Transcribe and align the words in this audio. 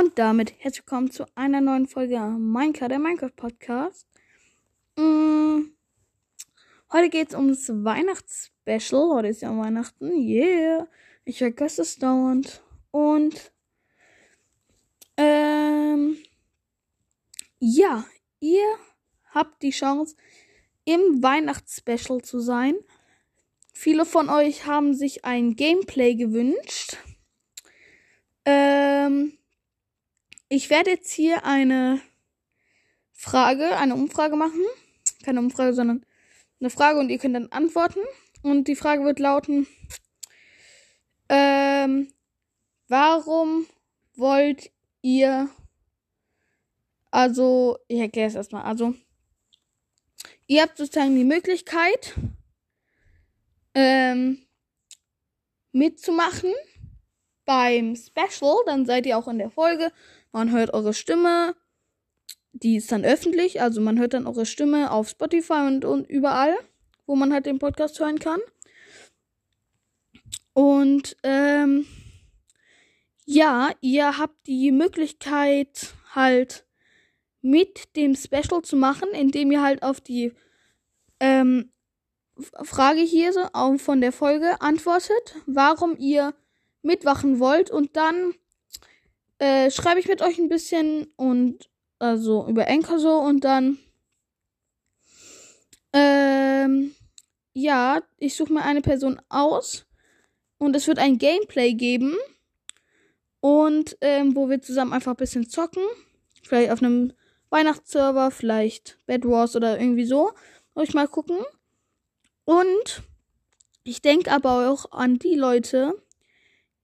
Und 0.00 0.18
damit 0.18 0.54
herzlich 0.56 0.86
willkommen 0.86 1.10
zu 1.10 1.26
einer 1.34 1.60
neuen 1.60 1.86
Folge 1.86 2.18
Minecraft, 2.18 2.88
der 2.88 2.98
Minecraft 2.98 3.36
Podcast. 3.36 4.06
Mm, 4.96 5.64
heute 6.90 7.10
geht 7.10 7.28
es 7.28 7.34
ums 7.34 7.68
Weihnachtsspecial. 7.68 9.10
Heute 9.10 9.28
ist 9.28 9.42
ja 9.42 9.54
Weihnachten. 9.54 10.10
Yeah. 10.10 10.88
Ich 11.26 11.36
vergesse 11.36 11.82
es 11.82 11.98
dauernd. 11.98 12.62
Und 12.90 13.52
ähm, 15.18 16.16
ja, 17.58 18.06
ihr 18.40 18.64
habt 19.34 19.62
die 19.62 19.72
Chance, 19.72 20.16
im 20.86 21.22
Weihnachtsspecial 21.22 22.22
zu 22.22 22.40
sein. 22.40 22.76
Viele 23.74 24.06
von 24.06 24.30
euch 24.30 24.64
haben 24.64 24.94
sich 24.94 25.26
ein 25.26 25.54
Gameplay 25.54 26.14
gewünscht. 26.14 26.96
Ähm, 28.46 29.36
ich 30.52 30.68
werde 30.68 30.90
jetzt 30.90 31.10
hier 31.10 31.46
eine 31.46 32.02
Frage, 33.10 33.74
eine 33.78 33.94
Umfrage 33.94 34.36
machen. 34.36 34.62
Keine 35.24 35.40
Umfrage, 35.40 35.72
sondern 35.72 36.04
eine 36.60 36.68
Frage 36.68 36.98
und 36.98 37.08
ihr 37.08 37.16
könnt 37.16 37.34
dann 37.34 37.50
antworten. 37.50 38.00
Und 38.42 38.68
die 38.68 38.76
Frage 38.76 39.02
wird 39.02 39.18
lauten, 39.18 39.66
ähm, 41.30 42.12
warum 42.88 43.64
wollt 44.14 44.70
ihr, 45.00 45.48
also, 47.10 47.78
ich 47.88 48.00
erkläre 48.00 48.28
es 48.28 48.34
erstmal, 48.34 48.64
also, 48.64 48.94
ihr 50.48 50.60
habt 50.60 50.76
sozusagen 50.76 51.16
die 51.16 51.24
Möglichkeit, 51.24 52.12
ähm, 53.74 54.44
mitzumachen 55.72 56.52
beim 57.44 57.96
Special, 57.96 58.56
dann 58.66 58.86
seid 58.86 59.06
ihr 59.06 59.18
auch 59.18 59.28
in 59.28 59.38
der 59.38 59.50
Folge 59.50 59.92
man 60.32 60.50
hört 60.50 60.72
eure 60.72 60.94
Stimme. 60.94 61.54
Die 62.52 62.76
ist 62.76 62.90
dann 62.90 63.04
öffentlich. 63.04 63.60
Also 63.60 63.80
man 63.80 63.98
hört 63.98 64.14
dann 64.14 64.26
eure 64.26 64.46
Stimme 64.46 64.90
auf 64.90 65.10
Spotify 65.10 65.66
und, 65.66 65.84
und 65.84 66.08
überall, 66.08 66.56
wo 67.06 67.14
man 67.14 67.32
halt 67.32 67.46
den 67.46 67.58
Podcast 67.58 68.00
hören 68.00 68.18
kann. 68.18 68.40
Und 70.54 71.16
ähm, 71.22 71.86
ja, 73.24 73.70
ihr 73.80 74.18
habt 74.18 74.46
die 74.46 74.72
Möglichkeit 74.72 75.94
halt 76.14 76.66
mit 77.40 77.96
dem 77.96 78.14
Special 78.14 78.62
zu 78.62 78.76
machen, 78.76 79.08
indem 79.12 79.50
ihr 79.50 79.62
halt 79.62 79.82
auf 79.82 80.00
die 80.00 80.32
ähm, 81.20 81.70
Frage 82.62 83.00
hier 83.00 83.32
so 83.32 83.48
von 83.78 84.00
der 84.00 84.12
Folge 84.12 84.60
antwortet, 84.60 85.36
warum 85.46 85.96
ihr 85.98 86.34
mitwachen 86.82 87.38
wollt 87.38 87.70
und 87.70 87.96
dann 87.96 88.34
äh, 89.38 89.70
schreibe 89.70 90.00
ich 90.00 90.08
mit 90.08 90.22
euch 90.22 90.38
ein 90.38 90.48
bisschen 90.48 91.06
und 91.16 91.68
also 91.98 92.46
über 92.48 92.68
Anchor 92.68 92.98
so 92.98 93.18
und 93.18 93.44
dann 93.44 93.78
ähm, 95.92 96.94
ja, 97.54 98.02
ich 98.18 98.34
suche 98.34 98.52
mir 98.52 98.62
eine 98.62 98.80
Person 98.80 99.20
aus 99.28 99.86
und 100.58 100.74
es 100.74 100.86
wird 100.86 100.98
ein 100.98 101.18
Gameplay 101.18 101.74
geben 101.74 102.16
und 103.40 103.96
ähm, 104.00 104.36
wo 104.36 104.48
wir 104.48 104.62
zusammen 104.62 104.92
einfach 104.92 105.12
ein 105.12 105.16
bisschen 105.16 105.48
zocken, 105.48 105.82
vielleicht 106.42 106.70
auf 106.70 106.82
einem 106.82 107.12
Weihnachtsserver, 107.50 108.30
vielleicht 108.30 108.98
Bed 109.06 109.26
Wars 109.26 109.56
oder 109.56 109.78
irgendwie 109.78 110.06
so, 110.06 110.32
ich 110.80 110.94
mal 110.94 111.08
gucken. 111.08 111.38
Und 112.44 113.02
ich 113.84 114.00
denke 114.00 114.32
aber 114.32 114.70
auch 114.70 114.92
an 114.92 115.18
die 115.18 115.34
Leute, 115.34 116.00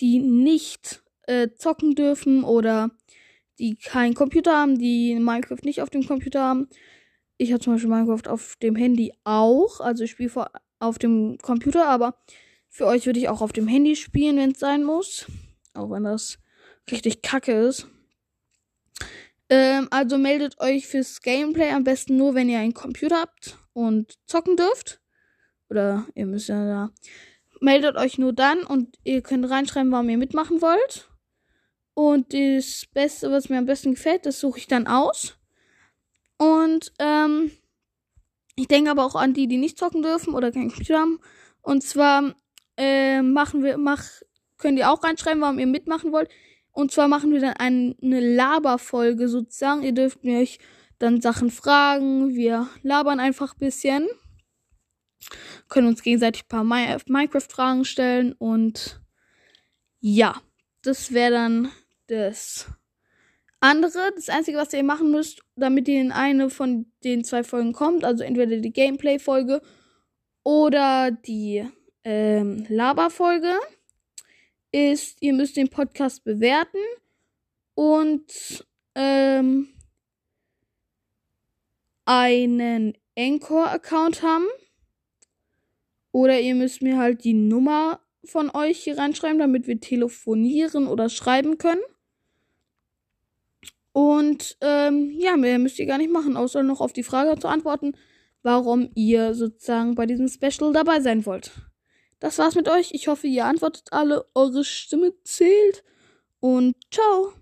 die 0.00 0.18
nicht 0.18 1.02
äh, 1.26 1.48
zocken 1.56 1.94
dürfen 1.94 2.44
oder 2.44 2.90
die 3.58 3.76
keinen 3.76 4.14
Computer 4.14 4.56
haben, 4.56 4.78
die 4.78 5.14
Minecraft 5.14 5.62
nicht 5.64 5.82
auf 5.82 5.90
dem 5.90 6.06
Computer 6.06 6.42
haben. 6.42 6.68
Ich 7.36 7.52
habe 7.52 7.60
zum 7.60 7.74
Beispiel 7.74 7.90
Minecraft 7.90 8.28
auf 8.28 8.56
dem 8.56 8.74
Handy 8.74 9.12
auch. 9.24 9.80
Also 9.80 10.04
ich 10.04 10.12
spiele 10.12 10.50
auf 10.78 10.98
dem 10.98 11.38
Computer, 11.38 11.86
aber 11.86 12.16
für 12.68 12.86
euch 12.86 13.06
würde 13.06 13.20
ich 13.20 13.28
auch 13.28 13.42
auf 13.42 13.52
dem 13.52 13.68
Handy 13.68 13.96
spielen, 13.96 14.38
wenn 14.38 14.52
es 14.52 14.58
sein 14.58 14.82
muss. 14.82 15.26
Auch 15.74 15.90
wenn 15.90 16.04
das 16.04 16.38
richtig 16.90 17.22
kacke 17.22 17.52
ist. 17.52 17.86
Ähm, 19.48 19.88
also 19.90 20.16
meldet 20.16 20.60
euch 20.60 20.86
fürs 20.86 21.20
Gameplay 21.20 21.70
am 21.70 21.84
besten 21.84 22.16
nur, 22.16 22.34
wenn 22.34 22.48
ihr 22.48 22.58
einen 22.58 22.74
Computer 22.74 23.20
habt 23.20 23.58
und 23.72 24.18
zocken 24.26 24.56
dürft. 24.56 25.00
Oder 25.68 26.06
ihr 26.14 26.26
müsst 26.26 26.48
ja 26.48 26.64
da. 26.64 26.90
Meldet 27.60 27.96
euch 27.96 28.18
nur 28.18 28.32
dann 28.32 28.62
und 28.64 28.98
ihr 29.04 29.22
könnt 29.22 29.48
reinschreiben, 29.48 29.92
warum 29.92 30.08
ihr 30.08 30.18
mitmachen 30.18 30.62
wollt. 30.62 31.10
Und 31.94 32.32
das 32.32 32.86
Beste, 32.92 33.30
was 33.30 33.48
mir 33.48 33.58
am 33.58 33.66
besten 33.66 33.94
gefällt, 33.94 34.24
das 34.24 34.40
suche 34.40 34.58
ich 34.58 34.66
dann 34.66 34.86
aus. 34.86 35.38
Und 36.38 36.92
ähm, 36.98 37.50
ich 38.56 38.68
denke 38.68 38.90
aber 38.90 39.04
auch 39.04 39.14
an 39.14 39.34
die, 39.34 39.46
die 39.46 39.58
nicht 39.58 39.78
zocken 39.78 40.02
dürfen 40.02 40.34
oder 40.34 40.52
keinen 40.52 40.70
Computer 40.70 41.00
haben. 41.00 41.20
Und 41.60 41.82
zwar 41.82 42.34
äh, 42.78 43.20
machen 43.20 43.62
wir, 43.62 43.76
mach, 43.76 44.04
könnt 44.56 44.78
ihr 44.78 44.90
auch 44.90 45.02
reinschreiben, 45.02 45.42
warum 45.42 45.58
ihr 45.58 45.66
mitmachen 45.66 46.12
wollt. 46.12 46.30
Und 46.72 46.92
zwar 46.92 47.08
machen 47.08 47.32
wir 47.32 47.40
dann 47.40 47.54
eine 47.54 48.20
Laberfolge 48.20 49.28
sozusagen. 49.28 49.82
Ihr 49.82 49.92
dürft 49.92 50.24
mir 50.24 50.40
euch 50.40 50.58
dann 50.98 51.20
Sachen 51.20 51.50
fragen. 51.50 52.34
Wir 52.34 52.68
labern 52.82 53.20
einfach 53.20 53.54
ein 53.54 53.58
bisschen. 53.58 54.08
Können 55.68 55.88
uns 55.88 56.02
gegenseitig 56.02 56.44
ein 56.44 56.48
paar 56.48 56.64
Minecraft-Fragen 56.64 57.84
stellen. 57.84 58.32
Und 58.32 59.00
ja, 60.00 60.40
das 60.82 61.12
wäre 61.12 61.32
dann 61.32 61.72
das 62.06 62.66
andere. 63.60 64.12
Das 64.14 64.28
Einzige, 64.28 64.58
was 64.58 64.72
ihr 64.72 64.82
machen 64.82 65.10
müsst, 65.10 65.42
damit 65.56 65.88
ihr 65.88 66.00
in 66.00 66.12
eine 66.12 66.50
von 66.50 66.86
den 67.04 67.24
zwei 67.24 67.44
Folgen 67.44 67.72
kommt, 67.72 68.04
also 68.04 68.24
entweder 68.24 68.56
die 68.56 68.72
Gameplay-Folge 68.72 69.60
oder 70.42 71.10
die 71.10 71.68
ähm, 72.04 72.66
Laber-Folge, 72.68 73.54
ist, 74.72 75.20
ihr 75.20 75.32
müsst 75.32 75.56
den 75.56 75.68
Podcast 75.68 76.24
bewerten 76.24 76.78
und 77.74 78.66
ähm, 78.94 79.68
einen 82.04 82.96
Anchor-Account 83.18 84.22
haben. 84.22 84.46
Oder 86.12 86.40
ihr 86.40 86.54
müsst 86.54 86.82
mir 86.82 86.98
halt 86.98 87.24
die 87.24 87.34
Nummer 87.34 88.00
von 88.24 88.50
euch 88.50 88.80
hier 88.80 88.98
reinschreiben, 88.98 89.38
damit 89.38 89.66
wir 89.66 89.80
telefonieren 89.80 90.86
oder 90.86 91.08
schreiben 91.08 91.58
können. 91.58 91.80
Und 93.92 94.56
ähm, 94.60 95.10
ja, 95.12 95.36
mehr 95.36 95.58
müsst 95.58 95.78
ihr 95.78 95.86
gar 95.86 95.98
nicht 95.98 96.12
machen, 96.12 96.36
außer 96.36 96.62
noch 96.62 96.80
auf 96.80 96.92
die 96.92 97.02
Frage 97.02 97.38
zu 97.40 97.48
antworten, 97.48 97.92
warum 98.42 98.90
ihr 98.94 99.34
sozusagen 99.34 99.94
bei 99.94 100.06
diesem 100.06 100.28
Special 100.28 100.72
dabei 100.72 101.00
sein 101.00 101.26
wollt. 101.26 101.52
Das 102.20 102.38
war's 102.38 102.54
mit 102.54 102.68
euch. 102.68 102.92
Ich 102.92 103.08
hoffe, 103.08 103.26
ihr 103.26 103.46
antwortet 103.46 103.88
alle. 103.92 104.26
Eure 104.34 104.62
Stimme 104.62 105.14
zählt. 105.24 105.82
Und 106.38 106.74
ciao. 106.90 107.39